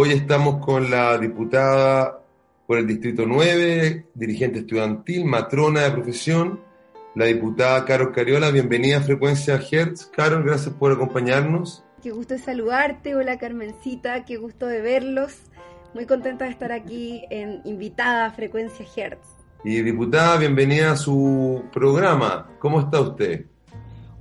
[0.00, 2.22] Hoy estamos con la diputada
[2.68, 6.60] por el Distrito 9, dirigente estudiantil, matrona de profesión,
[7.16, 8.52] la diputada Carol Cariola.
[8.52, 10.06] Bienvenida a Frecuencia Hertz.
[10.14, 11.82] Carol, gracias por acompañarnos.
[12.00, 13.16] Qué gusto de saludarte.
[13.16, 15.34] Hola Carmencita, qué gusto de verlos.
[15.94, 19.26] Muy contenta de estar aquí en invitada a Frecuencia Hertz.
[19.64, 22.48] Y diputada, bienvenida a su programa.
[22.60, 23.46] ¿Cómo está usted?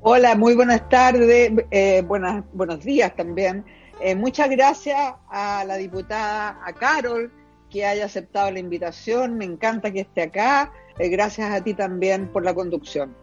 [0.01, 3.63] Hola, muy buenas tardes, eh, buenas, buenos días también.
[3.99, 7.31] Eh, muchas gracias a la diputada, a Carol,
[7.69, 9.37] que haya aceptado la invitación.
[9.37, 10.71] Me encanta que esté acá.
[10.99, 13.15] Eh, gracias a ti también por la conducción.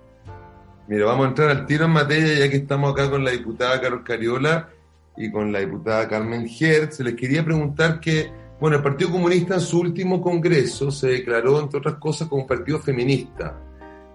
[0.87, 3.81] Mira, vamos a entrar al tiro en materia ya que estamos acá con la diputada
[3.81, 4.69] Carol Cariola
[5.17, 7.01] y con la diputada Carmen Hertz.
[7.01, 11.79] Les quería preguntar que, bueno, el Partido Comunista en su último congreso se declaró, entre
[11.79, 13.59] otras cosas, como partido feminista.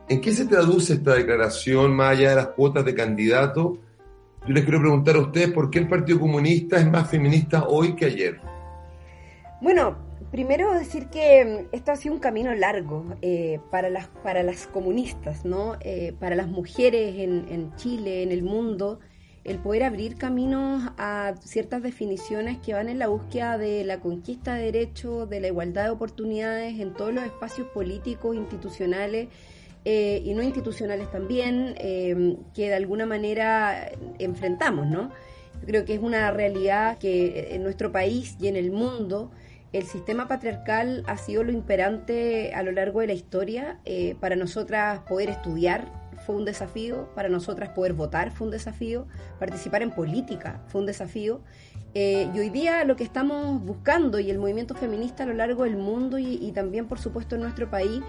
[0.07, 3.77] ¿En qué se traduce esta declaración más allá de las cuotas de candidato?
[4.47, 7.95] Yo les quiero preguntar a ustedes por qué el Partido Comunista es más feminista hoy
[7.95, 8.39] que ayer.
[9.61, 9.97] Bueno,
[10.31, 14.67] primero decir que mm, esto ha sido un camino largo eh, para, las, para las
[14.67, 15.75] comunistas, ¿no?
[15.81, 18.99] Eh, para las mujeres en, en Chile, en el mundo,
[19.43, 24.55] el poder abrir caminos a ciertas definiciones que van en la búsqueda de la conquista
[24.55, 29.27] de derechos, de la igualdad de oportunidades en todos los espacios políticos, institucionales
[29.85, 35.11] eh, y no institucionales también, eh, que de alguna manera enfrentamos, ¿no?
[35.61, 39.31] Yo creo que es una realidad que en nuestro país y en el mundo
[39.71, 43.79] el sistema patriarcal ha sido lo imperante a lo largo de la historia.
[43.85, 45.85] Eh, para nosotras poder estudiar
[46.25, 49.07] fue un desafío, para nosotras poder votar fue un desafío,
[49.39, 51.41] participar en política fue un desafío.
[51.93, 55.77] Y hoy día lo que estamos buscando y el movimiento feminista a lo largo del
[55.77, 58.01] mundo y, también por supuesto en nuestro país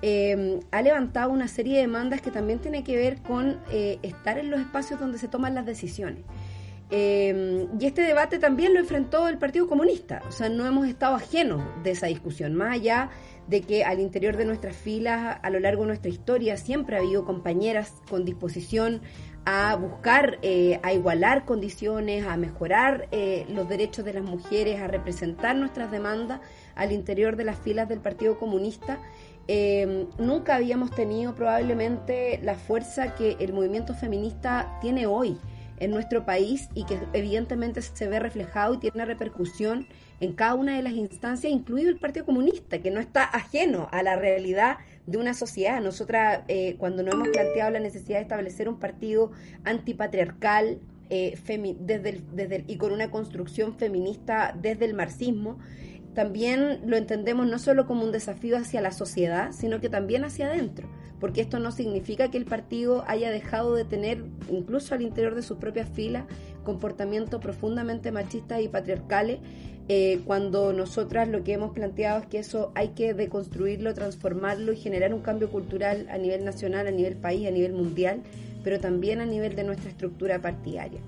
[0.00, 4.38] eh, ha levantado una serie de demandas que también tiene que ver con eh, estar
[4.38, 6.24] en los espacios donde se toman las decisiones.
[6.90, 11.16] Eh, y este debate también lo enfrentó el Partido Comunista, o sea, no hemos estado
[11.16, 13.10] ajenos de esa discusión, más allá
[13.46, 17.00] de que al interior de nuestras filas, a lo largo de nuestra historia, siempre ha
[17.00, 19.02] habido compañeras con disposición
[19.50, 20.38] a buscar,
[20.82, 23.08] a igualar condiciones, a mejorar
[23.48, 26.40] los derechos de las mujeres, a representar nuestras demandas
[26.74, 29.00] al interior de las filas del Partido Comunista.
[29.46, 35.38] Em, nunca habíamos tenido probablemente la fuerza que el movimiento feminista tiene hoy
[35.78, 39.86] en nuestro país y que evidentemente se ve reflejado y tiene repercusión
[40.20, 44.02] en cada una de las instancias, incluido el Partido Comunista, que no está ajeno a
[44.02, 44.76] la realidad
[45.08, 45.80] de una sociedad.
[45.80, 49.32] Nosotras, eh, cuando nos hemos planteado la necesidad de establecer un partido
[49.64, 50.80] antipatriarcal,
[51.10, 51.38] eh,
[51.80, 55.58] desde desde y con una construcción feminista desde el marxismo,
[56.14, 60.48] también lo entendemos no solo como un desafío hacia la sociedad, sino que también hacia
[60.48, 60.86] adentro,
[61.20, 65.42] porque esto no significa que el partido haya dejado de tener, incluso al interior de
[65.42, 66.24] sus propias filas,
[66.64, 69.38] comportamientos profundamente machistas y patriarcales,
[69.90, 74.76] eh, cuando nosotras lo que hemos planteado es que eso hay que deconstruirlo, transformarlo y
[74.76, 78.20] generar un cambio cultural a nivel nacional, a nivel país, a nivel mundial,
[78.62, 81.00] pero también a nivel de nuestra estructura partidaria.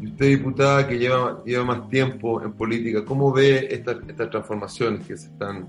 [0.00, 5.06] Y usted, diputada, que lleva, lleva más tiempo en política, ¿cómo ve estas, estas transformaciones
[5.06, 5.68] que se están...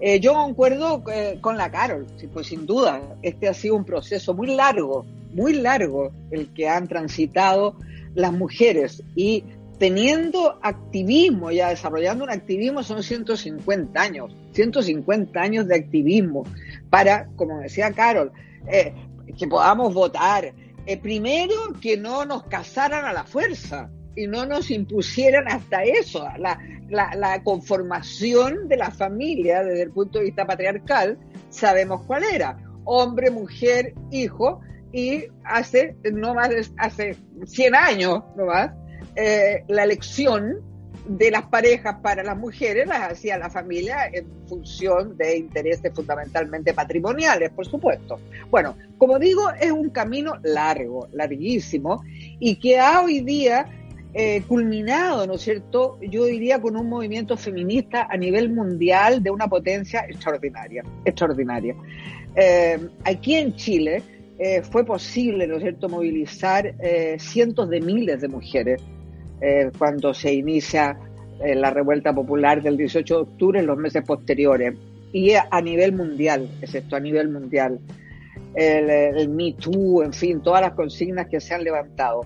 [0.00, 4.34] Eh, yo concuerdo eh, con la Carol, pues sin duda, este ha sido un proceso
[4.34, 7.76] muy largo, muy largo el que han transitado
[8.14, 9.44] las mujeres y
[9.78, 16.44] teniendo activismo, ya desarrollando un activismo son 150 años, 150 años de activismo
[16.90, 18.32] para, como decía Carol,
[18.68, 18.94] eh,
[19.36, 20.52] que podamos votar,
[20.86, 26.24] eh, primero, que no nos casaran a la fuerza y no nos impusieran hasta eso,
[26.38, 31.18] la, la, conformación de la familia desde el punto de vista patriarcal,
[31.48, 34.60] sabemos cuál era, hombre, mujer, hijo,
[34.92, 38.70] y hace no más hace 100 años no más,
[39.16, 40.62] eh, la elección
[41.06, 46.72] de las parejas para las mujeres las hacía la familia en función de intereses fundamentalmente
[46.72, 48.18] patrimoniales, por supuesto.
[48.50, 52.02] Bueno, como digo, es un camino largo, larguísimo,
[52.40, 53.66] y que ha hoy día
[54.16, 55.98] eh, culminado, ¿no es cierto?
[56.00, 61.74] Yo diría con un movimiento feminista a nivel mundial de una potencia extraordinaria, extraordinaria.
[62.36, 64.02] Eh, aquí en Chile
[64.38, 66.74] eh, fue posible, ¿no es cierto?, movilizar
[67.18, 68.82] cientos de miles de mujeres
[69.44, 70.96] eh, cuando se inicia
[71.40, 74.74] en la revuelta popular del 18 de octubre en los meses posteriores.
[75.12, 77.78] Y a nivel mundial, es esto, a nivel mundial.
[78.54, 82.22] El, el Me Too, en fin, todas las consignas que se han levantado.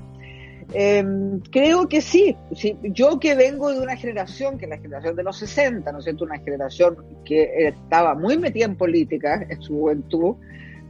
[0.74, 5.16] Em, creo que sí, sí, Yo que vengo de una generación, que es la generación
[5.16, 6.24] de los 60, ¿no es cierto?
[6.24, 10.36] Una generación que estaba muy metida en política en su juventud.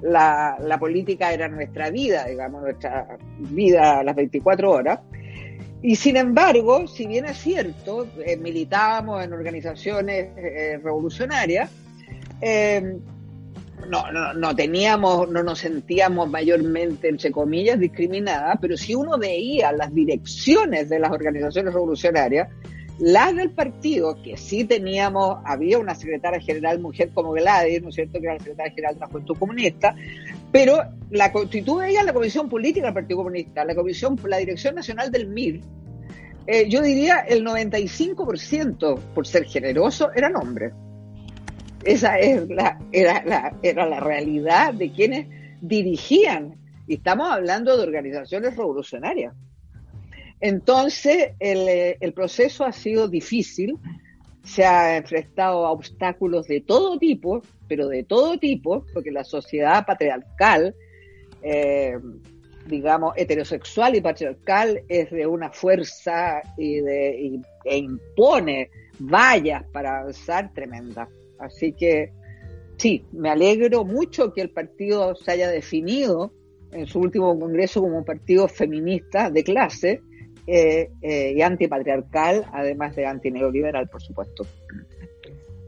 [0.03, 5.01] La, la política era nuestra vida, digamos, nuestra vida a las 24 horas.
[5.83, 11.71] Y sin embargo, si bien es cierto, eh, militábamos en organizaciones eh, revolucionarias,
[12.41, 12.99] eh,
[13.89, 19.71] no, no, no teníamos, no nos sentíamos mayormente, entre comillas, discriminadas, pero si uno veía
[19.73, 22.49] las direcciones de las organizaciones revolucionarias,
[22.99, 27.95] las del partido, que sí teníamos, había una secretaria general mujer como Gladys, ¿no es
[27.95, 29.95] cierto?, que era la secretaria general de la Juventud Comunista,
[30.51, 30.79] pero
[31.11, 35.29] la constituye ella la Comisión Política del Partido Comunista, la Comisión, la Dirección Nacional del
[35.29, 35.61] MIR,
[36.51, 40.73] eh, yo diría el 95%, por ser generoso, eran hombres.
[41.85, 45.27] Esa es la, era, la, era la realidad de quienes
[45.61, 46.57] dirigían.
[46.87, 49.35] Y estamos hablando de organizaciones revolucionarias.
[50.41, 53.77] Entonces, el, el proceso ha sido difícil,
[54.49, 59.85] se ha enfrentado a obstáculos de todo tipo, pero de todo tipo, porque la sociedad
[59.85, 60.75] patriarcal,
[61.43, 61.99] eh,
[62.67, 70.53] digamos, heterosexual y patriarcal es de una fuerza y de, e impone vallas para avanzar
[70.55, 71.09] tremenda.
[71.39, 72.13] Así que
[72.79, 76.33] sí, me alegro mucho que el partido se haya definido
[76.73, 80.01] en su último congreso como un partido feminista de clase
[80.51, 84.47] eh, eh, y antipatriarcal, además de antineoliberal, por supuesto.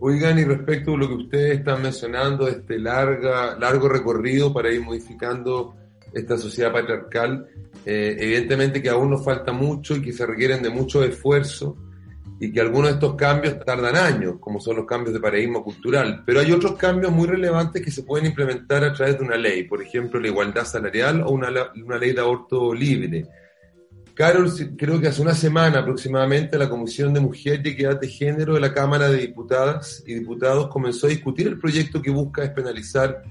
[0.00, 4.80] Oigan, y respecto a lo que ustedes están mencionando, este larga, largo recorrido para ir
[4.80, 5.74] modificando
[6.14, 7.46] esta sociedad patriarcal,
[7.84, 11.76] eh, evidentemente que aún nos falta mucho y que se requieren de mucho esfuerzo
[12.40, 16.22] y que algunos de estos cambios tardan años, como son los cambios de paradigma cultural,
[16.24, 19.64] pero hay otros cambios muy relevantes que se pueden implementar a través de una ley,
[19.64, 21.50] por ejemplo, la igualdad salarial o una,
[21.84, 23.26] una ley de aborto libre.
[24.14, 28.54] Carol, creo que hace una semana aproximadamente la Comisión de Mujer y Equidad de Género
[28.54, 33.22] de la Cámara de Diputadas y Diputados comenzó a discutir el proyecto que busca despenalizar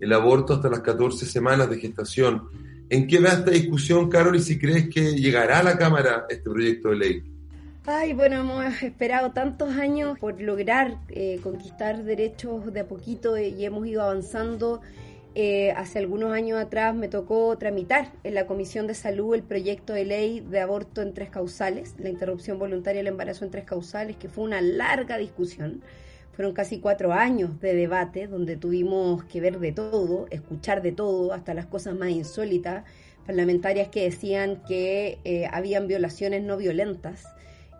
[0.00, 2.48] el aborto hasta las 14 semanas de gestación.
[2.88, 6.48] ¿En qué va esta discusión, Carol, y si crees que llegará a la Cámara este
[6.48, 7.22] proyecto de ley?
[7.84, 13.64] Ay, bueno, hemos esperado tantos años por lograr eh, conquistar derechos de a poquito y
[13.64, 14.80] hemos ido avanzando.
[15.34, 19.92] Eh, hace algunos años atrás me tocó tramitar en la Comisión de Salud el proyecto
[19.92, 24.16] de ley de aborto en tres causales, la interrupción voluntaria del embarazo en tres causales,
[24.16, 25.82] que fue una larga discusión.
[26.32, 31.32] Fueron casi cuatro años de debate donde tuvimos que ver de todo, escuchar de todo,
[31.32, 32.84] hasta las cosas más insólitas,
[33.26, 37.26] parlamentarias que decían que eh, habían violaciones no violentas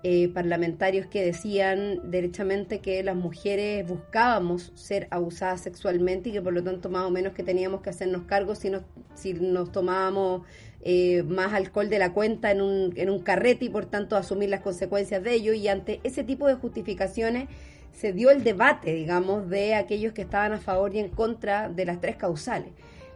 [0.04, 6.52] eh, parlamentarios que decían derechamente que las mujeres buscábamos ser abusadas sexualmente y que por
[6.52, 8.82] lo tanto más o menos que teníamos que hacernos cargo si nos,
[9.14, 10.42] si nos tomábamos
[10.82, 14.50] eh, más alcohol de la cuenta en un, en un carrete y por tanto asumir
[14.50, 15.52] las consecuencias de ello.
[15.52, 17.48] Y ante ese tipo de justificaciones
[17.92, 21.84] se dio el debate, digamos, de aquellos que estaban a favor y en contra de
[21.84, 22.70] las tres causales.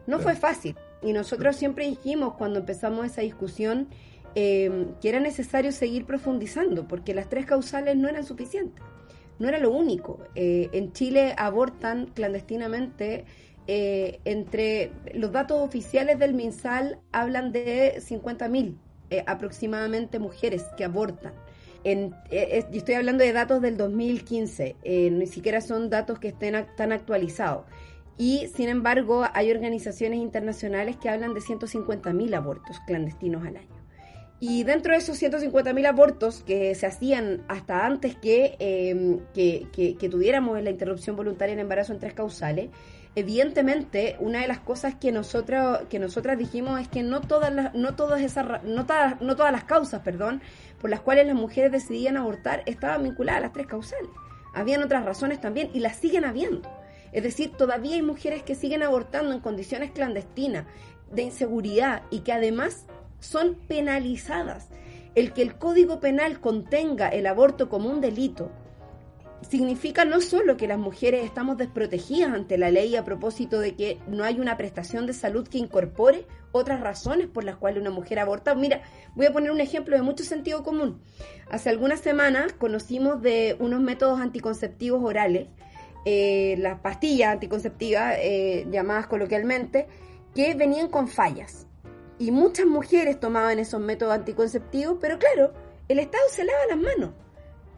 [0.09, 0.75] No fue fácil.
[1.01, 3.89] Y nosotros siempre dijimos cuando empezamos esa discusión
[4.35, 8.83] eh, que era necesario seguir profundizando, porque las tres causales no eran suficientes,
[9.39, 10.21] no era lo único.
[10.35, 13.25] Eh, en Chile abortan clandestinamente,
[13.67, 18.77] eh, entre los datos oficiales del MinSal hablan de 50.000
[19.27, 21.35] aproximadamente mujeres que abortan.
[21.85, 24.77] En, estoy hablando de datos del 2015,
[25.11, 27.67] ni siquiera son datos que estén tan actualizados.
[28.17, 33.82] Y sin embargo, hay organizaciones internacionales que hablan de 150.000 abortos clandestinos al año.
[34.45, 40.61] Y dentro de esos 150.000 abortos que se hacían hasta antes em, que, que, tuviéramos
[40.61, 42.71] la interrupción voluntaria en embarazo en tres causales,
[43.15, 47.73] evidentemente una de las cosas que nosotros que nosotras dijimos es que no todas las
[47.75, 50.43] no todas esas no todas, no todas las causas perdón
[50.81, 54.11] por las cuales las mujeres decidían abortar estaban vinculadas a las tres causales.
[54.55, 56.69] Habían otras razones también y las siguen habiendo.
[57.13, 60.67] Es decir todavía hay mujeres que siguen abortando en condiciones clandestinas
[61.13, 62.87] de inseguridad y que además
[63.23, 64.69] son penalizadas.
[65.15, 68.51] El que el Código Penal contenga el aborto como un delito
[69.49, 73.99] significa no solo que las mujeres estamos desprotegidas ante la ley a propósito de que
[74.07, 78.19] no hay una prestación de salud que incorpore otras razones por las cuales una mujer
[78.19, 78.55] aborta.
[78.55, 78.83] Mira,
[79.15, 81.03] voy a poner un ejemplo de mucho sentido común.
[81.51, 85.49] Hace algunas semanas conocimos de unos métodos anticonceptivos orales,
[86.05, 89.87] eh, las pastillas anticonceptivas, eh, llamadas coloquialmente,
[90.35, 91.67] que venían con fallas
[92.23, 95.53] y muchas mujeres tomaban esos métodos anticonceptivos, pero claro,
[95.89, 97.11] el Estado se lava las manos.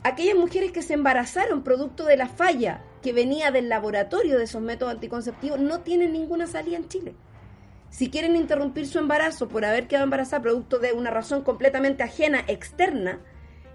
[0.03, 4.61] aquellas mujeres que se embarazaron producto de la falla que venía del laboratorio de esos
[4.61, 7.15] métodos anticonceptivos no tienen ninguna salida en Chile.
[7.89, 12.45] Si quieren interrumpir su embarazo por haber quedado embarazada producto de una razón completamente ajena,
[12.47, 13.21] externa,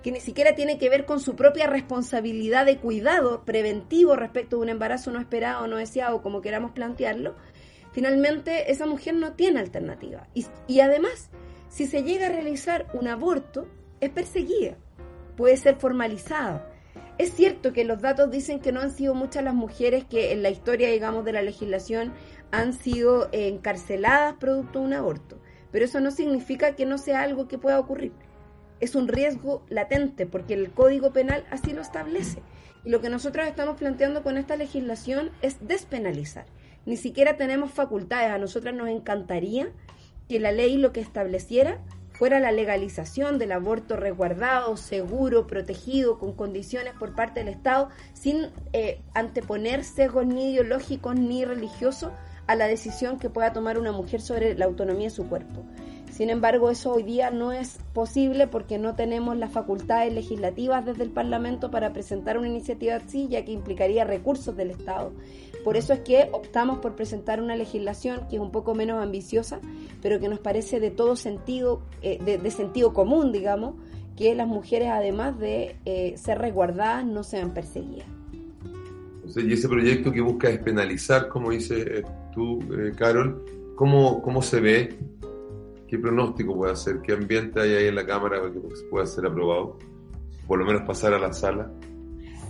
[0.03, 4.61] que ni siquiera tiene que ver con su propia responsabilidad de cuidado preventivo respecto de
[4.61, 7.33] un embarazo no esperado o no deseado, como queramos plantearlo,
[7.91, 10.27] finalmente esa mujer no tiene alternativa.
[10.67, 11.29] Y, además,
[11.69, 13.67] si se llega a realizar un aborto,
[13.99, 14.77] es perseguida,
[15.35, 16.71] puede ser formalizada.
[17.17, 20.41] Es cierto que los datos dicen que no han sido muchas las mujeres que en
[20.41, 22.13] la historia, digamos, de la legislación
[22.51, 25.39] han sido encarceladas producto de un aborto,
[25.71, 28.13] pero eso no significa que no sea algo que pueda ocurrir
[28.79, 32.41] es un riesgo latente porque el Código Penal así lo establece.
[32.85, 36.45] Y lo que nosotros estamos planteando con esta legislación es despenalizar.
[36.89, 38.31] Ni siquiera tenemos facultades.
[38.31, 39.71] A nosotras nos encantaría
[40.27, 41.79] que la ley lo que estableciera
[42.13, 48.47] fuera la legalización del aborto resguardado, seguro, protegido, con condiciones por parte del Estado, sin
[48.73, 52.11] eh, anteponer sesgos ni ideológicos ni religiosos
[52.47, 55.63] a la decisión que pueda tomar una mujer sobre la autonomía de su cuerpo.
[56.11, 61.03] Sin embargo, eso hoy día no es posible porque no tenemos las facultades legislativas desde
[61.03, 65.13] el Parlamento para presentar una iniciativa así, ya que implicaría recursos del Estado.
[65.63, 69.59] Por eso es que optamos por presentar una legislación que es un poco menos ambiciosa,
[70.01, 73.75] pero que nos parece de todo sentido, eh, de, sentido común, digamos,
[74.15, 78.07] que las mujeres, además de eh, ser resguardadas, no sean perseguidas.
[79.35, 82.59] y ese proyecto que busca despenalizar, como dices eh, tú,
[82.97, 83.43] Carol,
[83.75, 84.97] ¿cómo, ¿cómo se ve?
[85.87, 87.01] ¿Qué pronóstico puede hacer?
[87.01, 89.77] ¿Qué ambiente hay ahí en la Cámara para que pueda ser aprobado?
[90.47, 91.71] Por lo menos pasar a la sala.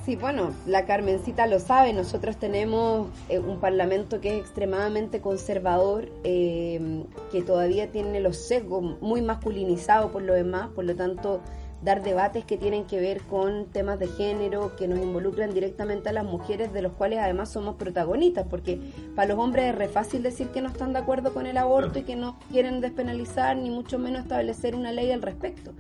[0.06, 6.10] Sí, bueno, la Carmencita lo sabe, nosotros tenemos eh, un Parlamento que es extremadamente conservador,
[6.24, 11.42] eh, que todavía tiene los sesgos muy masculinizados por lo demás, por lo tanto
[11.84, 16.14] dar debates que tienen que ver con temas de género, que nos involucran directamente a
[16.14, 18.80] las mujeres, de los cuales además somos protagonistas, porque
[19.16, 22.00] para los hombres es re fácil decir que no están de acuerdo con el aborto
[22.00, 25.74] y que no quieren despenalizar, ni mucho menos establecer una ley al respecto.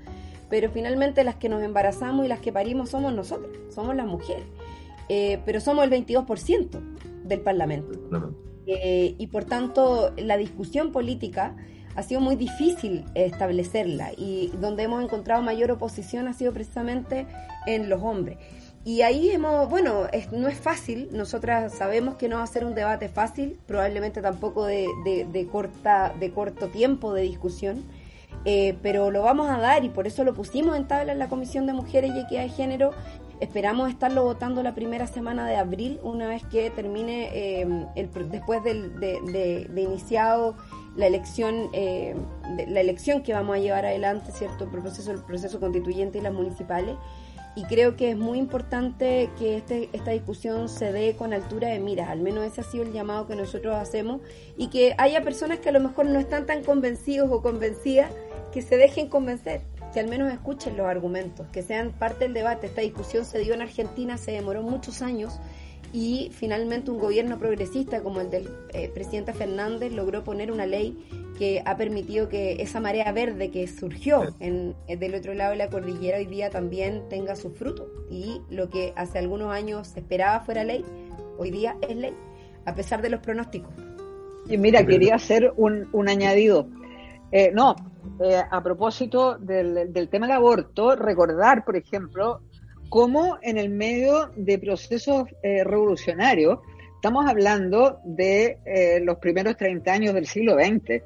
[0.49, 4.45] Pero finalmente las que nos embarazamos y las que parimos somos nosotras, somos las mujeres.
[5.09, 6.79] Eh, pero somos el 22%
[7.23, 7.99] del Parlamento.
[8.65, 11.55] Eh, y por tanto, la discusión política
[11.95, 17.27] ha sido muy difícil establecerla y donde hemos encontrado mayor oposición ha sido precisamente
[17.65, 18.37] en los hombres.
[18.85, 22.75] Y ahí hemos, bueno, no es fácil, nosotras sabemos que no va a ser un
[22.75, 27.83] debate fácil, probablemente tampoco de, corta, de corto tiempo de discusión,
[28.46, 31.29] eh, pero lo vamos a dar y por eso lo pusimos en tabla en la
[31.29, 32.91] Comisión de Mujeres y Equidad de Género.
[33.39, 38.63] Esperamos estarlo votando la primera semana de abril, una vez que termine, eh, el, después
[38.63, 40.55] de, de iniciado
[40.96, 42.15] la elección, eh,
[42.67, 44.65] la elección que vamos a llevar adelante, ¿cierto?
[44.65, 46.96] El proceso, el proceso constituyente y las municipales.
[47.59, 51.79] Y creo que es muy importante que este, esta discusión se dé con altura de
[51.79, 54.21] miras, al menos ese ha sido el llamado que nosotros hacemos,
[54.55, 58.13] y que haya personas que a lo mejor no están tan convencidos o convencidas,
[58.53, 59.63] que se dejen convencer,
[59.93, 62.67] que al menos escuchen los argumentos, que sean parte del debate.
[62.67, 65.37] Esta discusión se dio en Argentina, se demoró muchos años,
[65.91, 70.98] y finalmente un gobierno progresista como el del eh, presidente Fernández logró poner una ley
[71.38, 75.58] que ha permitido que esa marea verde que surgió en, eh, del otro lado de
[75.58, 80.00] la cordillera hoy día también tenga su fruto y lo que hace algunos años se
[80.00, 80.86] esperaba fuera ley,
[81.38, 82.13] hoy día es ley,
[82.65, 83.74] a pesar de los pronósticos.
[84.48, 86.67] Y mira, quería hacer un, un añadido.
[87.31, 87.75] Eh, no,
[88.50, 92.41] a propósito del, del tema del aborto, recordar, por ejemplo,
[92.89, 96.60] como en el medio de procesos eh, revolucionarios,
[96.96, 101.01] estamos hablando de eh, los primeros 30 años del siglo XX,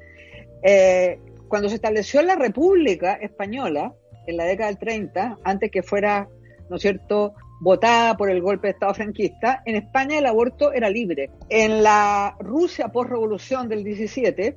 [0.62, 3.94] eh, cuando se estableció la República Española,
[4.26, 6.28] en la década del 30, antes que fuera,
[6.70, 10.90] ¿no es cierto?, votada por el golpe de Estado franquista, en España el aborto era
[10.90, 11.30] libre.
[11.48, 14.56] En la Rusia post-revolución del 17,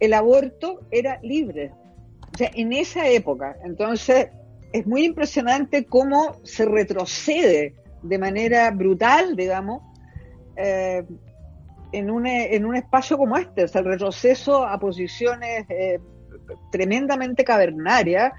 [0.00, 1.72] el aborto era libre.
[2.34, 4.28] O sea, en esa época, entonces,
[4.74, 9.82] es muy impresionante cómo se retrocede de manera brutal, digamos,
[10.56, 11.04] eh,
[11.92, 16.00] en, un, en un espacio como este, o sea, el retroceso a posiciones eh,
[16.72, 18.32] tremendamente cavernarias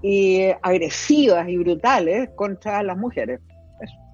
[0.00, 3.40] y agresivas y brutales contra las mujeres.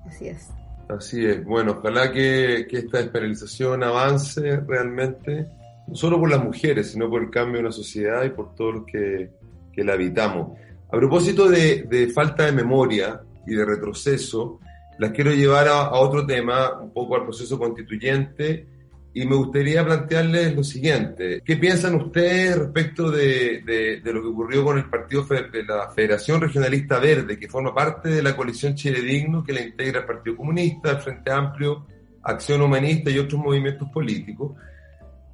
[0.08, 0.50] Así es.
[0.88, 1.44] Así es.
[1.44, 5.46] Bueno, ojalá que, esta despenalización avance realmente,
[5.86, 8.74] no solo por las mujeres, sino por el cambio de una sociedad y por todos
[8.74, 9.30] los que,
[9.72, 10.58] que la habitamos.
[10.92, 14.58] A propósito de, falta de memoria y de retroceso,
[14.98, 18.66] las quiero llevar a, otro tema, un poco al proceso constituyente
[19.14, 21.42] y me gustaría plantearles lo siguiente.
[21.44, 23.62] ¿Qué piensan ustedes respecto de,
[24.02, 28.08] de, lo que ocurrió con el partido de la Federación Regionalista Verde, que forma parte
[28.08, 31.86] de la coalición Chile Digno, que la integra el Partido Comunista, el Frente Amplio,
[32.24, 34.56] Acción Humanista y otros movimientos políticos?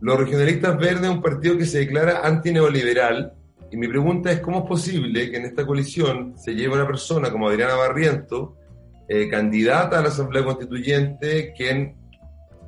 [0.00, 3.32] Los regionalistas verdes es un partido que se declara antineoliberal
[3.70, 7.30] y mi pregunta es cómo es posible que en esta coalición se lleve una persona
[7.30, 8.56] como Adriana Barriento,
[9.08, 11.96] eh, candidata a la Asamblea Constituyente, quien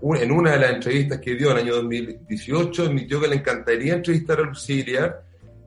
[0.02, 3.94] en una de las entrevistas que dio en el año 2018 admitió que le encantaría
[3.94, 5.16] entrevistar a Lucilia,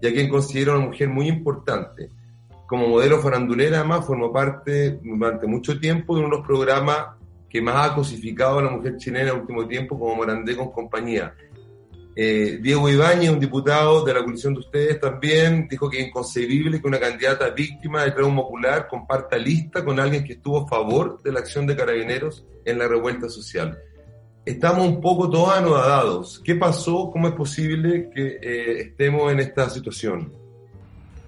[0.01, 2.09] ya quien considera una mujer muy importante.
[2.65, 7.07] Como modelo farandulera, además, formó parte durante mucho tiempo de uno de los programas
[7.49, 10.71] que más ha cosificado a la mujer chilena en el último tiempo, como Morandé con
[10.71, 11.33] compañía.
[12.15, 16.81] Eh, Diego Ibáñez, un diputado de la coalición de ustedes, también dijo que es inconcebible
[16.81, 21.21] que una candidata víctima de trauma ocular comparta lista con alguien que estuvo a favor
[21.23, 23.77] de la acción de carabineros en la revuelta social
[24.45, 26.41] estamos un poco todos anodadados.
[26.43, 27.09] ¿Qué pasó?
[27.11, 30.31] ¿Cómo es posible que eh, estemos en esta situación?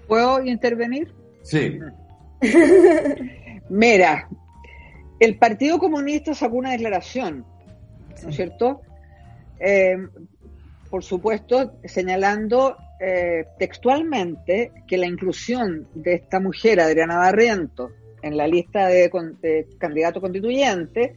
[0.07, 1.13] ¿Puedo intervenir?
[1.43, 1.79] Sí.
[3.69, 4.27] Mira,
[5.19, 7.45] el Partido Comunista sacó una declaración,
[8.21, 8.81] ¿no es cierto?
[9.59, 9.97] Eh,
[10.93, 17.89] por supuesto, señalando eh, textualmente que la inclusión de esta mujer, Adriana Barriento,
[18.21, 19.09] en la lista de,
[19.41, 21.15] de candidato constituyente,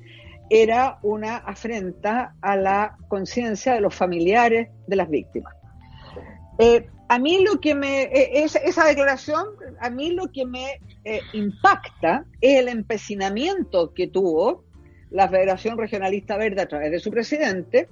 [0.49, 5.55] era una afrenta a la conciencia de los familiares de las víctimas.
[6.59, 9.45] Eh, a mí lo que me, eh, esa declaración,
[9.79, 14.65] a mí lo que me eh, impacta es el empecinamiento que tuvo
[15.11, 17.91] la Federación Regionalista Verde a través de su presidente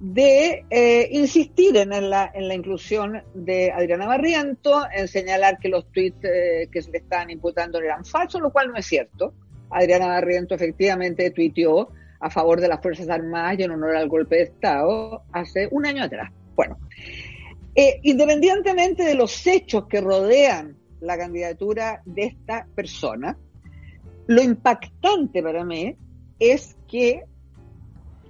[0.00, 0.64] de
[1.12, 6.20] insistir en la, en la inclusión de Adriana Barriento, en señalar que los tweets
[6.70, 9.34] que se le estaban imputando eran falsos, lo cual no es cierto.
[9.70, 11.90] Adriana Barriento efectivamente tuiteó
[12.20, 15.86] a favor de las Fuerzas Armadas y en honor al golpe de Estado hace un
[15.86, 16.30] año atrás.
[16.54, 16.78] Bueno,
[17.74, 23.38] eh, independientemente de los hechos que rodean la candidatura de esta persona,
[24.26, 25.96] lo impactante para mí
[26.38, 27.24] es que,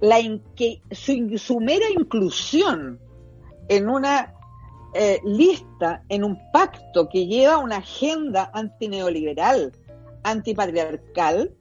[0.01, 0.17] la
[0.55, 2.99] que su, mera inclusión
[3.69, 4.33] en una
[4.95, 9.71] eh, lista, en un pacto que lleva una agenda antineoliberal,
[10.23, 11.53] antipatriarcal,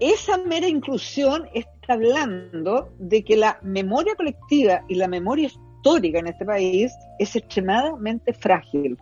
[0.00, 6.26] esa mera inclusión está hablando de que la memoria colectiva y la memoria histórica en
[6.26, 8.98] este país es extremadamente frágil.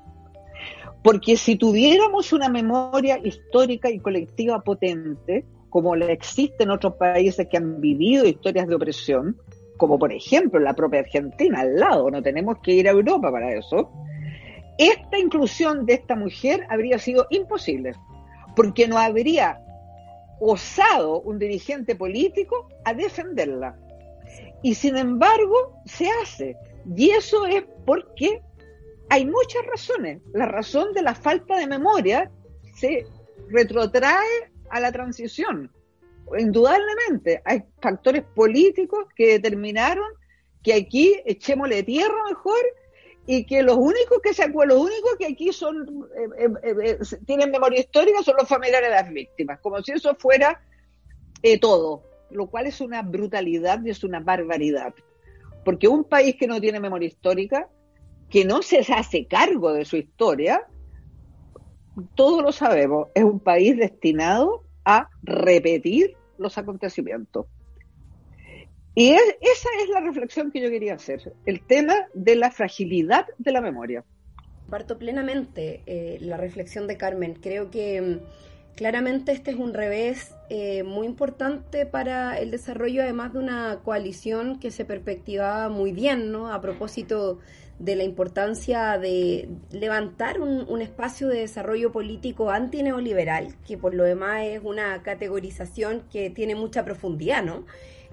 [1.02, 5.44] Porque si tuviéramos una memoria histórica y colectiva potente,
[5.74, 9.40] como la existe en otros países que han vivido historias de opresión,
[9.76, 13.52] como por ejemplo la propia Argentina al lado, no tenemos que ir a Europa para
[13.52, 13.90] eso,
[14.78, 17.94] esta inclusión de esta mujer habría sido imposible
[18.54, 19.64] porque no habría
[20.38, 23.76] osado un dirigente político a defenderla.
[24.62, 26.56] Y sin embargo, se hace.
[26.94, 28.42] Y eso es porque
[29.08, 30.22] hay muchas razones.
[30.32, 32.30] La razón de la falta de memoria
[32.76, 33.08] se
[33.48, 35.70] retrotrae a la transición.
[36.38, 40.06] Indudablemente, hay factores políticos que determinaron
[40.62, 42.60] que aquí echémosle tierra mejor
[43.26, 47.50] y que los únicos que se los únicos que aquí son eh, eh, eh, tienen
[47.50, 50.60] memoria histórica son los familiares de las víctimas, como si eso fuera
[51.60, 54.94] todo, lo cual es una brutalidad y es una barbaridad.
[55.62, 57.68] Porque un país que no tiene memoria histórica,
[58.30, 60.66] que no se hace cargo de su historia,
[62.14, 67.46] todos lo sabemos, es un país destinado a repetir los acontecimientos.
[68.94, 73.52] Y esa es la reflexión que yo quería hacer, el tema de la fragilidad de
[73.52, 74.04] la memoria.
[74.70, 77.34] Parto plenamente eh, la reflexión de Carmen.
[77.34, 83.32] Creo que mm, claramente este es un revés eh, muy importante para el desarrollo, además
[83.32, 86.52] de una coalición que se perspectivaba muy bien, ¿no?
[86.52, 87.40] A propósito
[87.78, 94.42] de la importancia de levantar un, espacio de desarrollo político antineoliberal, que por lo demás
[94.44, 97.64] es una categorización que tiene mucha profundidad, ¿no?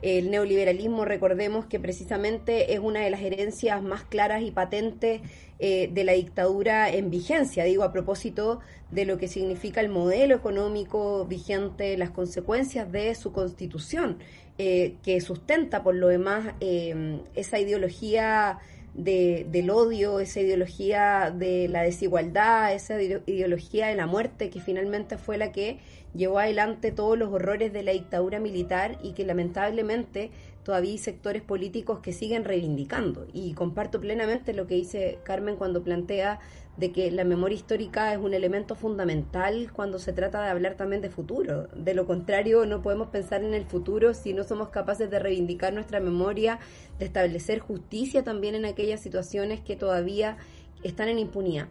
[0.01, 5.21] El neoliberalismo, recordemos que precisamente es una de las herencias más claras y patentes
[5.59, 10.33] eh, de la dictadura en vigencia, digo a propósito de lo que significa el modelo
[10.33, 14.17] económico vigente, las consecuencias de su constitución,
[14.57, 18.59] eh, que sustenta por lo demás eh, esa ideología
[18.93, 25.37] del odio, esa ideología de la desigualdad, esa ideología de la muerte, que finalmente fue
[25.37, 25.79] la que
[26.13, 30.31] llevó adelante todos los horrores de la dictadura militar y que lamentablemente
[30.63, 33.27] todavía hay sectores políticos que siguen reivindicando.
[33.33, 36.39] Y comparto plenamente lo que dice Carmen cuando plantea
[36.77, 41.01] de que la memoria histórica es un elemento fundamental cuando se trata de hablar también
[41.01, 41.67] de futuro.
[41.75, 45.73] De lo contrario, no podemos pensar en el futuro si no somos capaces de reivindicar
[45.73, 46.59] nuestra memoria,
[46.97, 50.37] de establecer justicia también en aquellas situaciones que todavía
[50.83, 51.67] están en impunidad.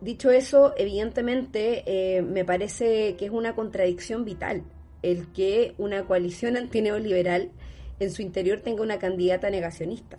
[0.00, 4.64] Dicho eso, evidentemente eh, me parece que es una contradicción vital
[5.02, 7.50] el que una coalición antineoliberal
[7.98, 10.18] en su interior tenga una candidata negacionista.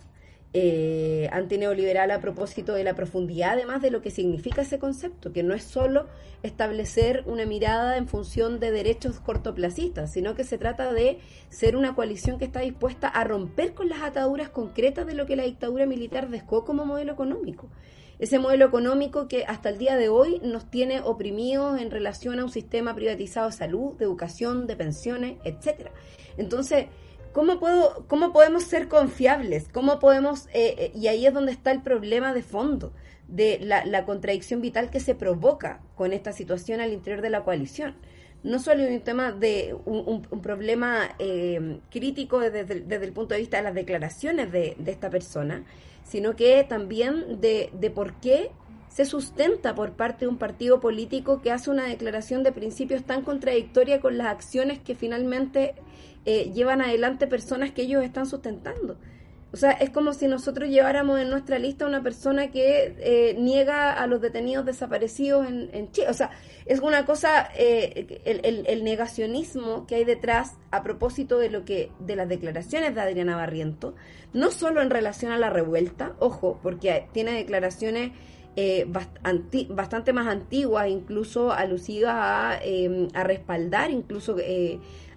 [0.54, 5.42] Eh, antineoliberal a propósito de la profundidad, además de lo que significa ese concepto, que
[5.42, 6.08] no es solo
[6.42, 11.94] establecer una mirada en función de derechos cortoplacistas, sino que se trata de ser una
[11.94, 15.86] coalición que está dispuesta a romper con las ataduras concretas de lo que la dictadura
[15.86, 17.70] militar dejó como modelo económico.
[18.18, 22.44] Ese modelo económico que hasta el día de hoy nos tiene oprimidos en relación a
[22.44, 25.92] un sistema privatizado de salud, de educación, de pensiones, etcétera.
[26.36, 26.86] Entonces,
[27.32, 29.68] ¿Cómo, puedo, ¿Cómo podemos ser confiables?
[29.72, 32.92] ¿Cómo podemos, eh, eh, y ahí es donde está el problema de fondo,
[33.26, 37.94] de la, contradicción vital que se provoca con esta situación al interior de la coalición?
[38.42, 43.62] No solo un tema de un, problema eh, crítico desde, el punto de vista de
[43.62, 45.64] las declaraciones de, esta persona,
[46.04, 48.50] sino que también de por qué
[48.92, 53.22] se sustenta por parte de un partido político que hace una declaración de principios tan
[53.22, 55.74] contradictoria con las acciones que finalmente
[56.26, 58.98] eh, llevan adelante personas que ellos están sustentando.
[59.50, 63.92] O sea, es como si nosotros lleváramos en nuestra lista una persona que eh, niega
[63.92, 66.08] a los detenidos desaparecidos en, Chile.
[66.08, 66.30] O sea,
[66.64, 72.16] es una cosa, eh, el, negacionismo que hay detrás a propósito de lo que, de
[72.16, 73.94] las declaraciones de Adriana Barriento,
[74.32, 78.12] no solo en relación a la revuelta, ojo, porque tiene declaraciones
[79.68, 82.60] bastante más antiguas, incluso alusivas a,
[83.14, 84.36] a respaldar incluso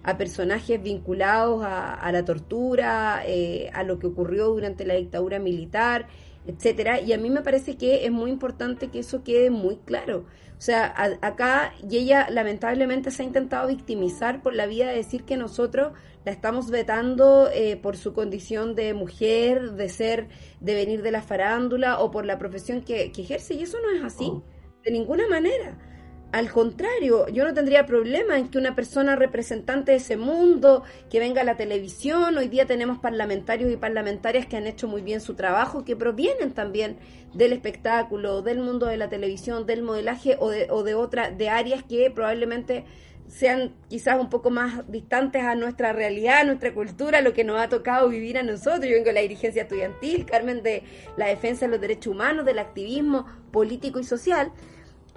[0.06, 6.06] a personajes vinculados a, la tortura, eh, a lo que ocurrió durante la dictadura militar,
[6.46, 7.00] etcétera.
[7.00, 10.24] Y a mí me parece que es muy importante que eso quede muy claro.
[10.56, 15.24] O sea, acá y ella lamentablemente se ha intentado victimizar por la vía de decir
[15.24, 15.92] que nosotros
[16.26, 20.26] la estamos vetando eh, por su condición de mujer, de ser,
[20.58, 23.54] de venir de la farándula o por la profesión que, que ejerce.
[23.54, 24.42] Y eso no es así, oh.
[24.84, 25.78] de ninguna manera.
[26.32, 31.20] Al contrario, yo no tendría problema en que una persona representante de ese mundo, que
[31.20, 35.20] venga a la televisión, hoy día tenemos parlamentarios y parlamentarias que han hecho muy bien
[35.20, 36.96] su trabajo, que provienen también
[37.34, 41.48] del espectáculo, del mundo de la televisión, del modelaje o de, o de otra, de
[41.48, 42.84] áreas que probablemente
[43.28, 47.60] sean quizás un poco más distantes a nuestra realidad, a nuestra cultura, lo que nos
[47.60, 48.84] ha tocado vivir a nosotros.
[48.86, 50.82] Yo vengo de la dirigencia estudiantil, Carmen de
[51.16, 54.52] la defensa de los derechos humanos, del activismo político y social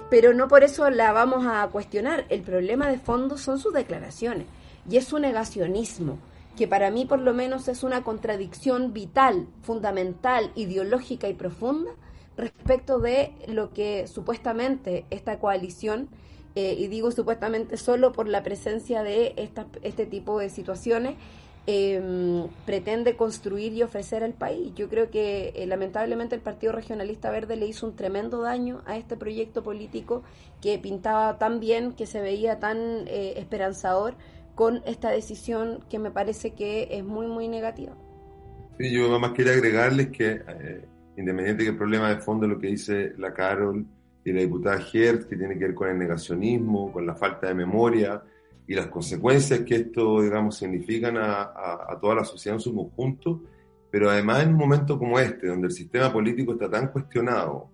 [0.09, 2.25] pero no por eso la vamos a cuestionar.
[2.29, 4.47] El problema de fondo son sus declaraciones
[4.89, 6.17] y es su negacionismo,
[6.57, 11.91] que para mí por lo menos es una contradicción vital, fundamental, ideológica y profunda
[12.37, 16.09] respecto de lo que supuestamente esta coalición,
[16.55, 21.15] eh, y digo supuestamente solo por la presencia de esta, este tipo de situaciones,
[21.71, 24.73] eh, pretende construir y ofrecer al país.
[24.73, 28.97] Yo creo que eh, lamentablemente el Partido Regionalista Verde le hizo un tremendo daño a
[28.97, 30.23] este proyecto político
[30.61, 34.15] que pintaba tan bien, que se veía tan eh, esperanzador
[34.55, 37.95] con esta decisión que me parece que es muy, muy negativa.
[38.79, 40.41] Sí, yo nada más quería agregarles que,
[41.17, 43.85] independiente del problema de fondo, lo que dice la Carol
[44.23, 47.53] y la diputada Hertz, que tiene que ver con el negacionismo, con la falta de
[47.53, 48.21] memoria,
[48.67, 51.41] y las consecuencias que esto, digamos, significan a,
[51.89, 53.41] a, toda la sociedad en su conjunto,
[53.89, 57.69] pero además en un momento como este, donde el sistema político está tan cuestionado,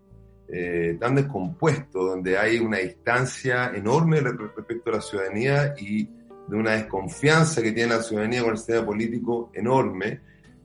[0.47, 6.05] eh, tan descompuesto, donde hay una distancia enorme respecto a la ciudadanía y
[6.47, 10.21] de una desconfianza que tiene la ciudadanía con el sistema político enorme,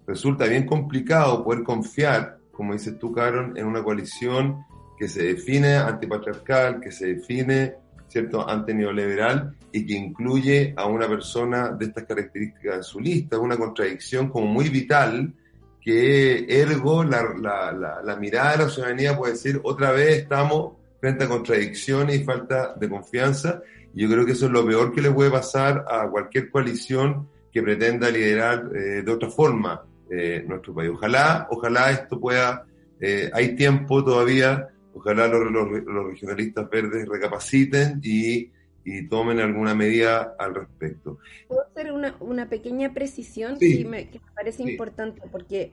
[0.06, 4.64] resulta bien complicado poder confiar, como dices tú, Caron, en una coalición
[5.00, 7.74] que se define antipatriarcal, que se define
[8.06, 13.36] ¿cierto?, ante neoliberal y que incluye a una persona de estas características en su lista.
[13.36, 15.32] Es una contradicción como muy vital
[15.80, 21.24] que ergo la, la, la, mirada de la ciudadanía puede decir otra vez estamos frente
[21.24, 23.62] a contradicciones y falta de confianza.
[23.94, 27.26] Y yo creo que eso es lo peor que le puede pasar a cualquier coalición
[27.50, 30.90] que pretenda liderar eh, de otra forma eh, nuestro país.
[30.92, 32.66] Ojalá, ojalá esto pueda,
[33.00, 38.50] eh, hay tiempo todavía Ojalá los, los, regionalistas verdes recapaciten y,
[38.84, 41.18] y, tomen alguna medida al respecto.
[41.48, 45.22] ¿Puedo hacer una, una pequeña precisión que, me, parece importante?
[45.30, 45.72] Porque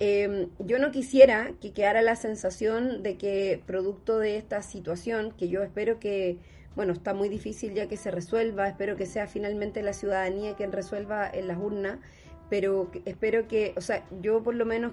[0.00, 5.48] em, yo no quisiera que quedara la sensación de que producto de esta situación, que
[5.48, 6.38] yo espero que,
[6.74, 10.72] bueno, está muy difícil ya que se resuelva, espero que sea finalmente la ciudadanía quien
[10.72, 11.98] resuelva en las urnas,
[12.48, 14.92] pero espero que, o sea, yo por lo menos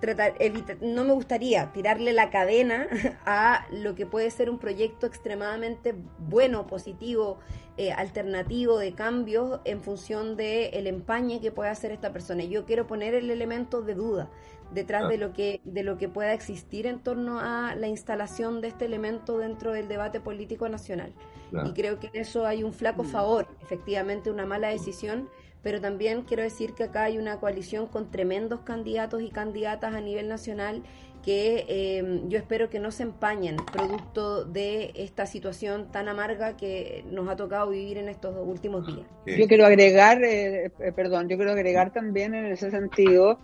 [0.00, 0.34] tratar,
[0.80, 2.88] no me gustaría tirarle la cadena
[3.24, 7.38] a lo que puede ser un proyecto extremadamente bueno, positivo,
[7.76, 12.44] eh, alternativo de cambios en función del el empañe que pueda hacer esta persona.
[12.44, 14.30] Yo quiero poner el elemento de duda
[14.72, 18.68] detrás de lo que de lo que pueda existir en torno a la instalación de
[18.68, 21.12] este elemento dentro del debate político nacional.
[21.66, 23.08] Y creo que en eso hay un flaco mm.
[23.08, 25.28] favor, efectivamente una mala decisión
[25.62, 30.00] pero también quiero decir que acá hay una coalición con tremendos candidatos y candidatas a
[30.00, 30.82] nivel nacional
[31.22, 37.04] que eh, yo espero que no se empañen producto de esta situación tan amarga que
[37.10, 39.06] nos ha tocado vivir en estos últimos días.
[39.26, 43.38] Yo quiero agregar, eh, eh, perdón, yo quiero agregar también en ese sentido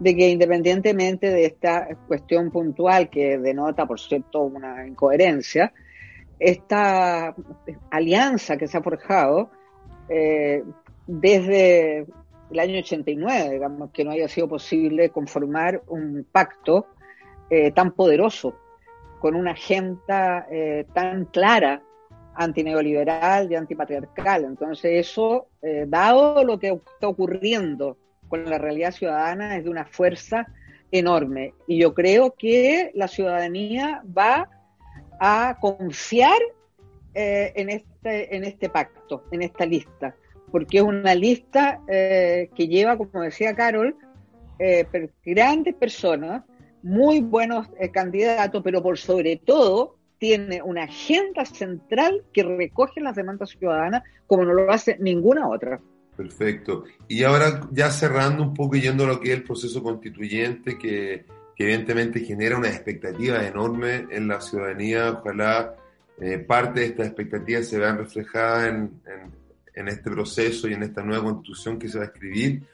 [0.00, 5.72] de que independientemente de esta cuestión puntual que denota, por cierto, una incoherencia,
[6.38, 7.34] esta
[7.90, 9.50] alianza que se ha forjado
[10.08, 10.62] eh,
[11.08, 12.06] desde
[12.50, 16.86] el año 89, digamos, que no haya sido posible conformar un pacto
[17.50, 18.54] eh, tan poderoso,
[19.20, 21.82] con una agenda eh, tan clara
[22.34, 24.44] antineoliberal y antipatriarcal.
[24.44, 27.96] Entonces eso, eh, dado lo que está ocurriendo
[28.28, 30.46] con la realidad ciudadana, es de una fuerza
[30.92, 31.54] enorme.
[31.66, 34.48] Y yo creo que la ciudadanía va
[35.18, 36.38] a confiar
[37.14, 40.14] en, este, en este pacto, en esta lista
[40.50, 43.96] porque es una lista eh, que lleva, como decía Carol,
[44.58, 44.86] eh,
[45.24, 46.44] grandes personas,
[46.82, 53.14] muy buenos eh, candidatos, pero por sobre todo tiene una agenda central que recoge las
[53.14, 55.80] demandas ciudadanas como no lo hace ninguna otra.
[56.16, 56.84] Perfecto.
[57.06, 61.24] Y ahora ya cerrando un poco yendo a lo que es el proceso constituyente, que,
[61.56, 65.10] evidentemente genera una expectativa enorme en la ciudadanía.
[65.10, 65.74] Ojalá
[66.46, 69.37] parte de estas expectativas se vean reflejadas en, en
[69.86, 72.64] este proceso y en esta nueva constitución que se va a escribir.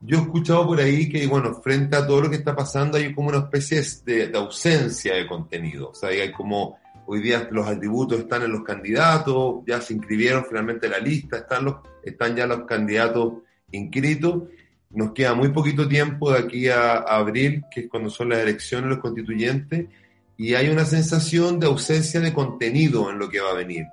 [0.00, 3.12] Yo he escuchado por ahí que, bueno, frente a todo lo que está pasando hay
[3.12, 5.90] como una especie de, ausencia de contenido.
[5.90, 10.44] O sea, hay como hoy día los atributos están en los candidatos, ya se inscribieron
[10.48, 13.34] finalmente en la lista, están, los, están ya los candidatos
[13.72, 14.44] inscritos.
[14.90, 18.38] Nos queda muy poquito tiempo de aquí a, a abril, que es cuando son las
[18.38, 19.86] elecciones los constituyentes,
[20.36, 23.86] y hay una sensación de ausencia de contenido en lo que va a venir.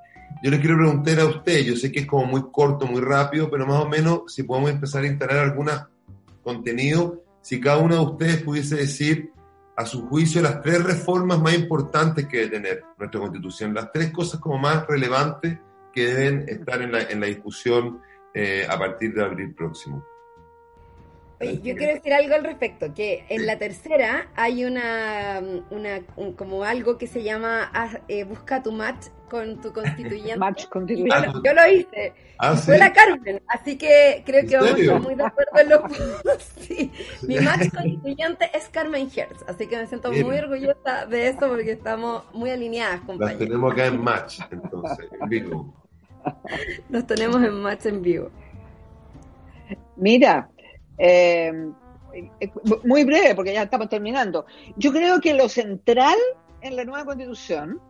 [0.44, 3.50] Yo le quiero preguntar a usted, yo sé que es como muy corto, muy rápido,
[3.50, 5.70] pero más o menos si podemos empezar a instalar algún
[6.44, 9.32] contenido, si cada uno de ustedes pudiese decir
[9.78, 14.12] a su juicio las tres reformas más importantes que debe tener nuestra constitución, las tres
[14.12, 15.60] cosas como más relevantes
[15.94, 18.02] que deben estar en la, en la discusión
[18.34, 20.04] eh, a partir de abril próximo.
[21.40, 26.02] Yo quiero decir algo al respecto, que en la tercera hay una, una
[26.36, 30.38] como algo que se llama ah, eh, busca tu match con tu constituyente.
[30.38, 31.28] match constituyente.
[31.44, 32.14] Yo, lo hice.
[32.38, 35.70] Ah, fue la Carmen, así que creo que vamos a estar muy de acuerdo en
[35.70, 35.84] lo
[36.60, 36.92] sí.
[37.24, 41.72] Mi match constituyente es Carmen Hertz, así que me siento muy orgullosa de eso porque
[41.72, 43.40] estamos muy alineadas, compañeros.
[43.40, 45.74] Las tenemos acá en match, entonces, en vivo.
[46.90, 48.30] Nos tenemos en match en vivo.
[49.96, 50.48] Mira,
[51.00, 51.72] eh,
[52.84, 54.46] muy breve, porque ya estamos terminando.
[54.76, 56.18] Yo creo que lo central
[56.62, 57.82] en la nueva constitución,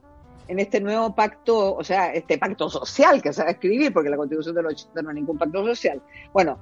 [0.48, 4.10] en este nuevo pacto, o sea, este pacto social que se va a escribir, porque
[4.10, 6.02] la constitución de los 80 no es ningún pacto social,
[6.32, 6.60] bueno,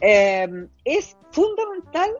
[0.00, 2.10] eh, es fundamental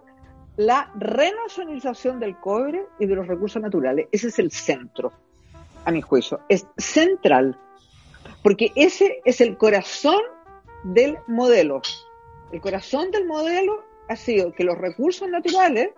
[0.57, 4.09] la renacionalización del cobre y de los recursos naturales.
[4.11, 5.13] Ese es el centro,
[5.85, 6.41] a mi juicio.
[6.49, 7.59] Es central,
[8.43, 10.21] porque ese es el corazón
[10.85, 11.83] del modelo
[12.53, 15.91] el corazón del modelo ha sido que los recursos naturales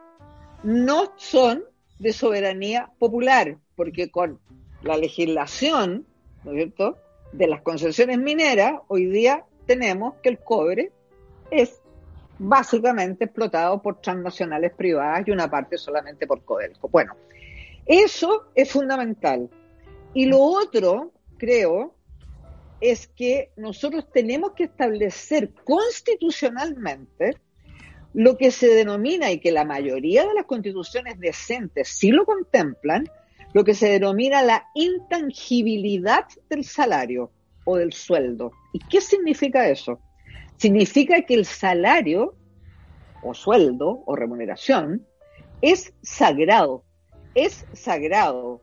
[0.63, 1.63] no son
[1.99, 4.41] de soberanía popular, porque con
[4.89, 6.07] la legislación,
[6.45, 6.97] ¿no es cierto?,
[7.33, 10.91] de las concesiones mineras, hoy día tenemos que el cobre
[11.51, 11.81] es
[12.39, 16.89] básicamente explotado por transnacionales privadas y una parte solamente por Codelco.
[16.89, 17.17] Bueno,
[17.85, 19.51] eso es fundamental.
[20.15, 21.95] Y lo otro, creo,
[22.81, 27.37] es que nosotros tenemos que establecer constitucionalmente
[28.15, 33.05] lo que se denomina, y que la mayoría de las constituciones decentes sí lo contemplan,
[33.59, 37.33] lo que se denomina la intangibilidad del salario
[37.65, 38.53] o del sueldo.
[38.73, 39.99] ¿Y qué significa eso?
[40.59, 42.37] Significa que el salario
[43.21, 45.05] o sueldo o remuneración
[45.61, 46.85] es sagrado,
[47.35, 48.63] es sagrado,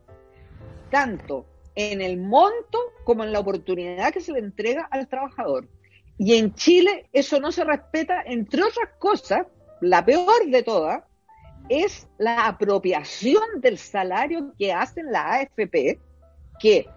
[0.90, 5.68] tanto en el monto como en la oportunidad que se le entrega al trabajador.
[6.18, 9.46] Y en Chile eso no se respeta, entre otras cosas,
[9.82, 11.04] la peor de todas
[11.70, 16.00] es la apropiación del salario que hacen la AFP,
[16.60, 16.88] que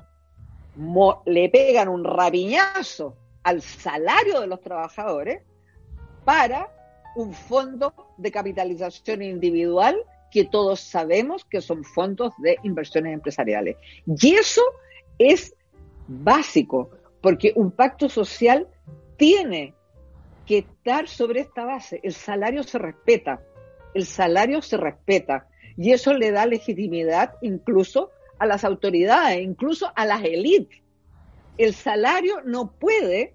[1.27, 5.43] le pegan un rapiñazo al salario de los trabajadores
[6.25, 6.71] para
[7.17, 9.97] un fondo de capitalización individual
[10.31, 13.77] que todos sabemos que son fondos de inversiones empresariales.
[14.07, 14.63] Y eso
[15.19, 15.55] es
[16.07, 18.69] básico, porque un pacto social
[19.17, 19.75] tiene
[20.47, 22.01] que estar sobre esta base.
[22.03, 23.41] El salario se respeta,
[23.99, 30.07] el salario se respeta, y eso le da legitimidad incluso a las autoridades, incluso a
[30.07, 30.81] las élites.
[31.57, 33.35] El salario no puede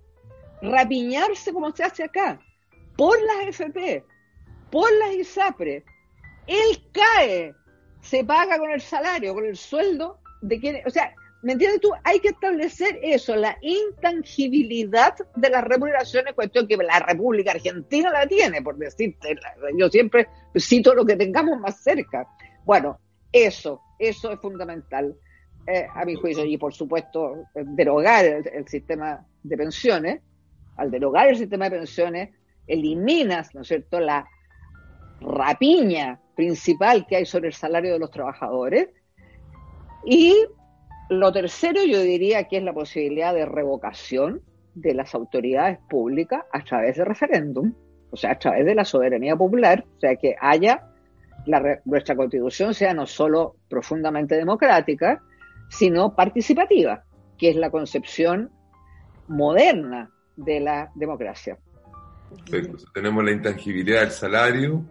[0.61, 2.39] rapiñarse como se hace acá,
[2.97, 4.03] por las FP,
[4.71, 5.83] por las ISAPRE.
[6.47, 7.53] Él cae,
[8.01, 11.91] se paga con el salario, con el sueldo de quien, o sea, ¿me entiendes tú?
[12.03, 18.25] Hay que establecer eso, la intangibilidad de las remuneraciones, cuestión que la República Argentina la
[18.25, 19.35] tiene, por decirte,
[19.77, 20.27] yo siempre
[20.57, 22.27] cito lo que tengamos más cerca.
[22.65, 22.99] Bueno,
[23.31, 25.15] eso, eso es fundamental.
[25.65, 30.21] Eh, a mi juicio, y por supuesto, derogar el, sistema de pensiones,
[30.75, 32.29] al derogar el sistema de pensiones,
[32.67, 34.27] eliminas, ¿no es cierto?, la
[35.21, 38.89] rapiña principal que hay sobre el salario de los trabajadores.
[40.05, 40.35] Y
[41.19, 44.41] lo tercero, yo diría que es la posibilidad de revocación
[44.75, 47.73] de las autoridades públicas a través de referéndum,
[48.11, 50.89] o sea, a través de la soberanía popular, o sea, que haya
[51.85, 55.21] nuestra constitución sea no solo profundamente democrática,
[55.69, 57.03] sino participativa,
[57.37, 58.51] que es la concepción
[59.27, 61.57] moderna de la democracia.
[62.93, 64.83] Tenemos la intangibilidad del salario,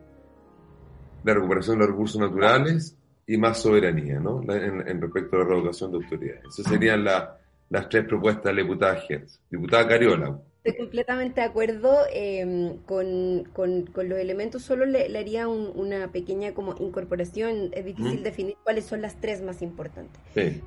[1.25, 2.99] la recuperación de los recursos naturales
[3.33, 4.43] y más soberanía, ¿no?
[4.53, 6.45] En, respecto a la revocación de autoridades.
[6.51, 9.41] Esas serían las tres propuestas de la diputada Gertz.
[9.51, 10.39] Diputada Cariola.
[10.63, 16.77] Estoy completamente de acuerdo em, con, con, los elementos, solo le, haría una pequeña como
[16.79, 20.21] incorporación, es difícil definir cuáles son las tres más importantes,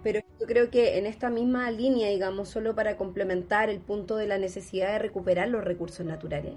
[0.03, 4.27] pero yo creo que en esta misma línea, digamos, solo para complementar el punto de
[4.27, 6.55] la necesidad de recuperar los recursos naturales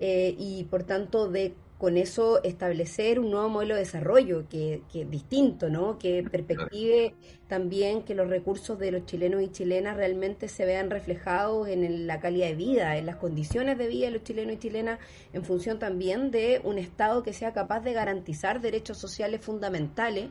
[0.00, 5.04] eh, y por tanto de con eso establecer un nuevo modelo de desarrollo que, que
[5.04, 5.98] distinto, ¿no?
[5.98, 7.12] Que perspective
[7.48, 12.20] también que los recursos de los chilenos y chilenas realmente se vean reflejados en la
[12.20, 15.00] calidad de vida, en las condiciones de vida de los chilenos y chilenas,
[15.32, 20.30] en función también de un Estado que sea capaz de garantizar derechos sociales fundamentales.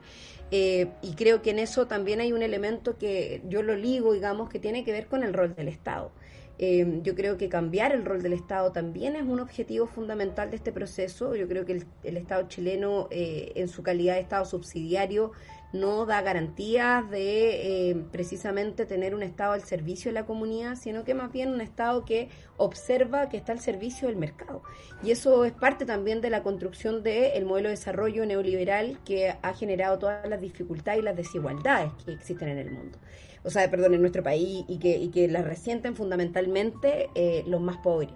[0.51, 4.47] Eh, y creo que en eso también hay un elemento que yo lo ligo, digamos,
[4.47, 6.13] que tiene que ver con el rol del Estado.
[6.57, 10.57] Em, yo creo que cambiar el rol del Estado también es un objetivo fundamental de
[10.57, 11.35] este proceso.
[11.35, 15.31] Yo creo que el, Estado chileno, eh, en su calidad de Estado subsidiario,
[15.73, 21.03] no da garantías de eh, precisamente tener un Estado al servicio de la comunidad, sino
[21.03, 24.61] que más bien un Estado que observa que está al servicio del mercado.
[25.01, 29.53] Y eso es parte también de la construcción del modelo de desarrollo neoliberal que ha
[29.53, 32.97] generado todas las dificultades y las desigualdades que existen en el mundo
[33.43, 37.61] o sea, perdón, en nuestro país y que, y que la resienten fundamentalmente eh, los
[37.61, 38.11] más pobres.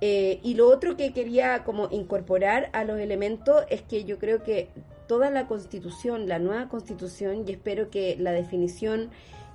[0.00, 4.42] Eh, y lo otro que quería como incorporar a los elementos es que yo creo
[4.42, 4.68] que
[5.06, 9.10] toda la constitución, la nueva constitución, y espero que la definición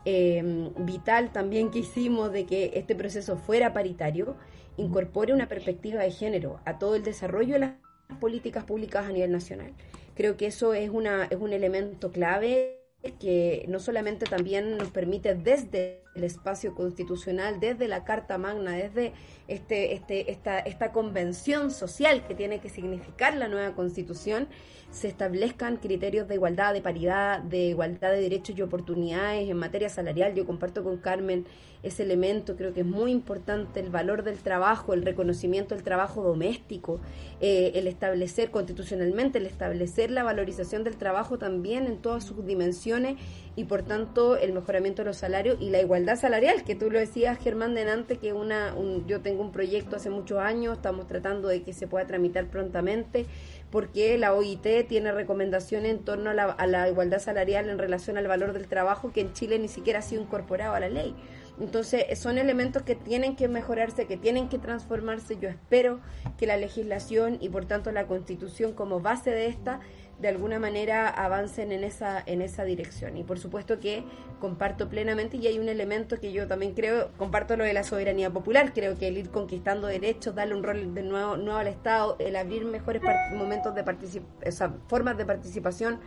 [0.05, 4.35] eh, vital también que hicimos de que este proceso fuera paritario,
[4.77, 7.71] incorpore una perspectiva de género a todo el desarrollo de las
[8.19, 9.73] políticas públicas a nivel nacional.
[10.15, 12.80] Creo que eso es, una, es un elemento clave
[13.19, 19.13] que no solamente también nos permite desde el espacio constitucional, desde la Carta Magna, desde
[19.47, 24.47] este, este, esta, esta convención social que tiene que significar la nueva constitución,
[24.91, 29.87] se establezcan criterios de igualdad, de paridad, de igualdad de derechos y oportunidades en materia
[29.87, 30.35] salarial.
[30.35, 31.45] Yo comparto con Carmen
[31.81, 36.21] ese elemento, creo que es muy importante el valor del trabajo, el reconocimiento del trabajo
[36.21, 36.99] doméstico,
[37.39, 43.17] eh, el establecer constitucionalmente, el establecer la valorización del trabajo también en todas sus dimensiones
[43.55, 46.99] y por tanto el mejoramiento de los salarios y la igualdad salarial, que tú lo
[46.99, 48.75] decías Germán Denante, que una,
[49.07, 53.25] yo tengo un proyecto hace muchos años, estamos tratando de que se pueda tramitar prontamente
[53.69, 58.17] porque la OIT tiene recomendaciones en torno a la, a la, igualdad salarial en relación
[58.17, 61.15] al valor del trabajo que en Chile ni siquiera ha sido incorporado a la ley.
[61.59, 65.37] Entonces, son elementos que tienen que mejorarse, que tienen que transformarse.
[65.39, 65.99] Yo espero
[66.37, 69.79] que la legislación y por tanto la constitución como base de esta
[70.21, 73.17] de alguna manera avancen en esa, en esa dirección.
[73.17, 74.03] Y por supuesto que
[74.39, 78.29] comparto plenamente y hay un elemento que yo también creo, comparto lo de la soberanía
[78.29, 82.15] popular, creo que el ir conquistando derechos, darle un rol de nuevo, nuevo al Estado,
[82.19, 83.01] el abrir mejores
[83.35, 85.99] momentos de participación, formas de participación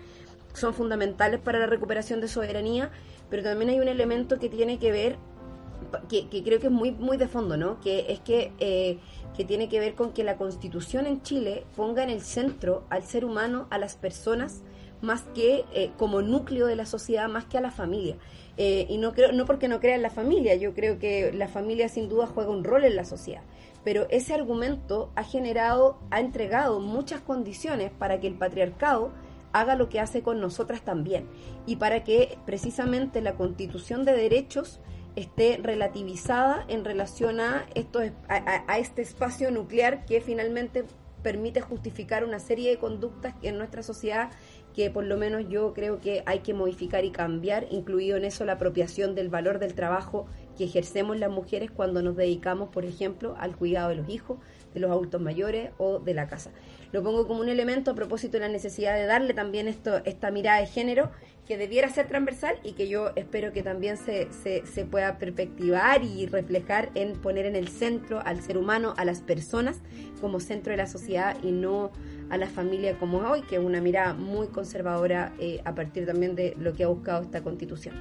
[0.53, 2.91] son fundamentales para la recuperación de soberanía,
[3.29, 5.17] pero también hay un elemento que tiene que ver
[6.09, 7.81] que, creo que es muy, muy de fondo, ¿no?
[7.81, 8.99] Que es que, eh,
[9.37, 13.03] que tiene que ver con que la constitución en Chile ponga en el centro al
[13.05, 14.63] ser humano, a las personas,
[15.01, 18.17] más que eh, como núcleo de la sociedad, más que a la familia.
[18.57, 21.49] Eh, y no creo, no porque no crea en la familia, yo creo que la
[21.49, 23.43] familia sin duda juega un rol en la sociedad.
[23.85, 29.13] Pero ese argumento ha generado, ha entregado muchas condiciones para que el patriarcado
[29.53, 31.29] haga lo que hace con nosotras también.
[31.67, 34.81] Y para que precisamente la constitución de derechos
[35.17, 40.85] esté relativizada en relación a, esto, a, este espacio nuclear que finalmente
[41.23, 44.31] permite justificar una serie de conductas en nuestra sociedad
[44.75, 48.45] que por lo menos yo creo que hay que modificar y cambiar, incluido en eso
[48.45, 50.27] la apropiación del valor del trabajo
[50.59, 54.39] que ejercemos las mujeres cuando nos dedicamos, por ejemplo, al cuidado de los hijos,
[54.75, 56.51] de los adultos mayores o de la casa.
[56.93, 60.31] Lo pongo como un elemento a propósito de la necesidad de darle también esto, esta
[60.33, 61.11] mirada de género
[61.47, 66.27] que debiera ser transversal y que yo espero que también se, se, pueda perspectivar y
[66.27, 69.81] reflejar en poner en el centro al ser humano, a las personas
[70.21, 71.93] como centro de la sociedad y no
[72.31, 76.35] a la familia como hoy, que es una mirada muy conservadora eh, a partir también
[76.35, 77.95] de lo que ha buscado esta constitución.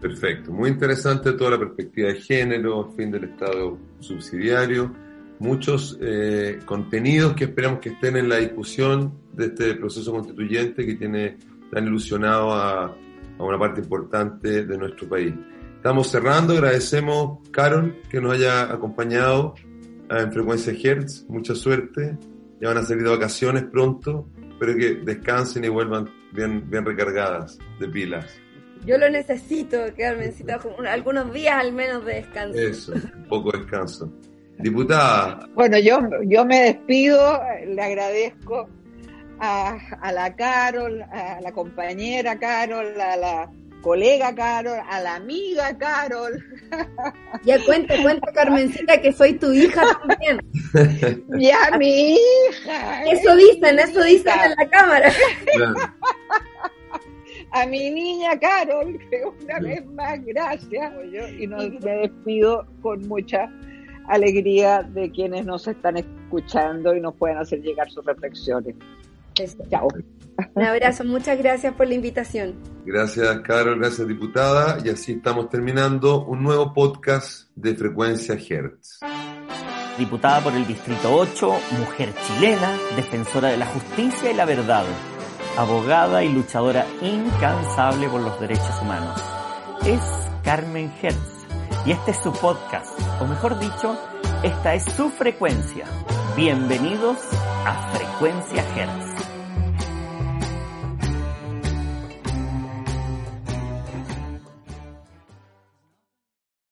[0.00, 4.94] Perfecto, muy interesante toda la perspectiva de género, fin del Estado subsidiario,
[5.40, 10.94] muchos eh, contenidos que esperamos que estén en la discusión de este proceso constituyente que
[10.94, 11.36] tiene
[11.70, 15.34] tan ilusionado a, a una parte importante de nuestro país.
[15.76, 19.54] Estamos cerrando, agradecemos, Carol, que nos haya acompañado
[20.10, 22.18] en Frecuencia Hertz, mucha suerte,
[22.60, 27.58] ya van a salir de vacaciones pronto, pero que descansen y vuelvan bien, bien recargadas
[27.78, 28.26] de pilas.
[28.84, 30.54] Yo lo necesito, quedarme necesito
[30.86, 32.58] algunos días al menos de descanso.
[32.58, 34.12] Eso, un poco de descanso.
[34.58, 35.48] Diputada.
[35.54, 38.68] Bueno, yo, yo me despido, le agradezco
[39.40, 45.76] a, a la Carol, a la compañera Carol, a la colega Carol, a la amiga
[45.76, 46.44] Carol.
[47.42, 50.40] Ya cuenta, cuenta Carmencita que soy tu hija también.
[51.40, 53.04] Ya mi hija.
[53.04, 55.10] Eso dicen, eso dicen en la cámara.
[57.52, 60.92] A mi niña Carol, que una vez más gracias.
[61.40, 63.50] Y nos, me despido con mucha
[64.06, 68.76] alegría de quienes nos están escuchando y nos pueden hacer llegar sus reflexiones.
[69.70, 69.88] Chao.
[70.54, 72.54] Un abrazo, muchas gracias por la invitación.
[72.84, 74.78] Gracias, Carol, gracias, diputada.
[74.84, 79.00] Y así estamos terminando un nuevo podcast de Frecuencia Hertz.
[79.98, 84.84] Diputada por el Distrito 8, mujer chilena, defensora de la justicia y la verdad,
[85.58, 89.20] abogada y luchadora incansable por los derechos humanos.
[89.84, 90.00] Es
[90.42, 91.46] Carmen Hertz
[91.84, 93.98] y este es su podcast, o mejor dicho,
[94.42, 95.84] esta es su frecuencia.
[96.34, 97.18] Bienvenidos
[97.66, 99.19] a Frecuencia Hertz.